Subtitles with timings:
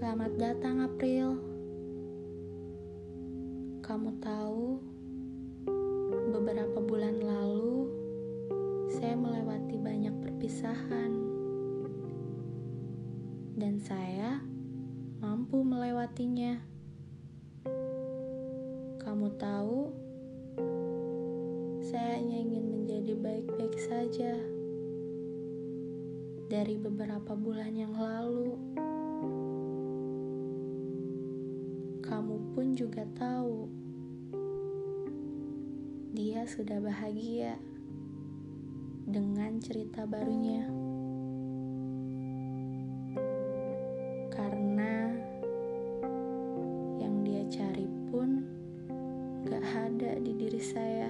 [0.00, 1.36] Selamat datang April.
[3.84, 4.80] Kamu tahu,
[6.32, 7.84] beberapa bulan lalu
[8.96, 11.12] saya melewati banyak perpisahan.
[13.60, 14.40] Dan saya
[15.20, 16.64] mampu melewatinya.
[19.04, 19.92] Kamu tahu,
[21.92, 24.32] saya hanya ingin menjadi baik-baik saja.
[26.48, 28.69] Dari beberapa bulan yang lalu,
[32.60, 33.72] pun juga tahu
[36.12, 37.56] dia sudah bahagia
[39.08, 40.68] dengan cerita barunya.
[44.28, 45.08] Karena
[47.00, 48.44] yang dia cari pun
[49.48, 51.08] gak ada di diri saya.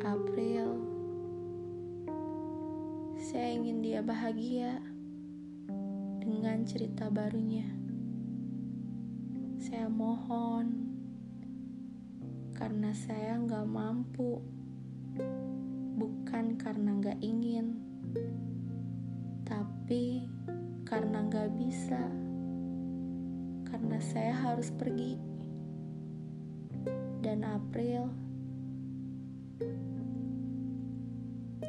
[0.00, 0.80] April,
[3.20, 4.80] saya ingin dia bahagia
[6.24, 7.77] dengan cerita barunya.
[9.88, 10.68] Mohon,
[12.52, 14.36] karena saya nggak mampu,
[15.96, 17.80] bukan karena nggak ingin,
[19.48, 20.28] tapi
[20.84, 22.04] karena nggak bisa,
[23.64, 25.16] karena saya harus pergi.
[27.24, 28.12] Dan April,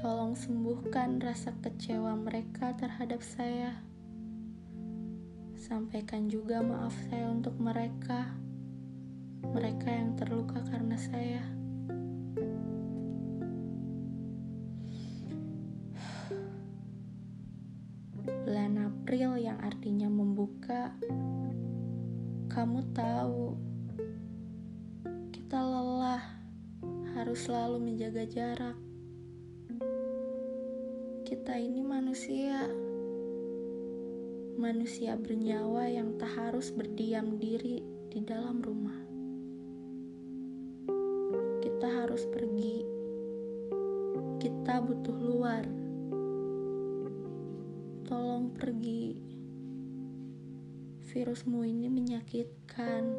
[0.00, 3.76] tolong sembuhkan rasa kecewa mereka terhadap saya.
[5.66, 8.38] Sampaikan juga maaf saya untuk mereka,
[9.50, 11.42] mereka yang terluka karena saya.
[18.46, 20.94] Bulan April yang artinya membuka,
[22.46, 23.58] kamu tahu,
[25.34, 26.22] kita lelah,
[27.18, 28.78] harus selalu menjaga jarak.
[31.26, 32.70] Kita ini manusia
[34.56, 38.96] manusia bernyawa yang tak harus berdiam diri di dalam rumah.
[41.60, 42.80] Kita harus pergi,
[44.40, 45.64] kita butuh luar.
[48.08, 49.20] Tolong pergi,
[51.12, 53.12] virusmu ini menyakitkan.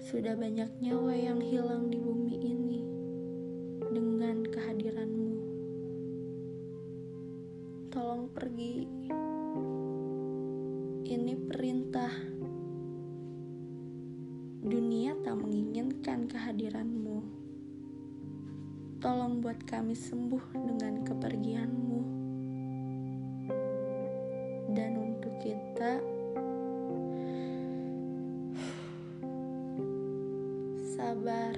[0.00, 2.87] Sudah banyak nyawa yang hilang di bumi ini
[11.08, 12.12] ini perintah.
[14.60, 17.24] Dunia tak menginginkan kehadiranmu.
[19.00, 22.00] Tolong buat kami sembuh dengan kepergianmu.
[24.76, 25.96] Dan untuk kita,
[30.92, 31.56] sabar.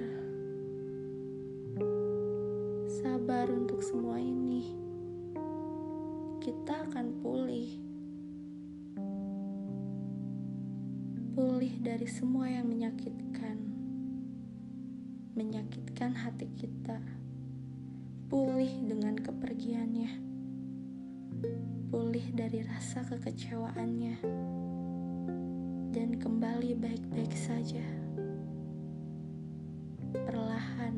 [2.87, 4.63] Sabar untuk semua ini.
[6.39, 7.80] Kita akan pulih.
[11.61, 13.53] Pulih dari semua yang menyakitkan,
[15.37, 16.97] menyakitkan hati kita,
[18.33, 20.09] pulih dengan kepergiannya,
[21.93, 24.17] pulih dari rasa kekecewaannya,
[25.93, 27.85] dan kembali baik-baik saja.
[30.17, 30.97] Perlahan,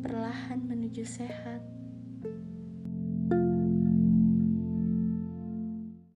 [0.00, 1.60] perlahan menuju sehat.